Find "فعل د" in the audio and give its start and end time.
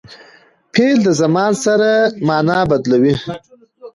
0.73-1.09